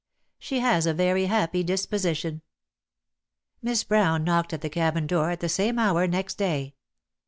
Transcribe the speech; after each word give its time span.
"She 0.39 0.61
has 0.61 0.87
a 0.87 0.95
very 0.95 1.27
happy 1.27 1.61
disposition." 1.63 2.41
Miss 3.61 3.83
Brown 3.83 4.23
knocked 4.23 4.51
at 4.51 4.61
the 4.61 4.67
cabin 4.69 5.05
door 5.05 5.29
at 5.29 5.41
the 5.41 5.47
same 5.47 5.77
hour 5.77 6.07
next 6.07 6.39
day. 6.39 6.73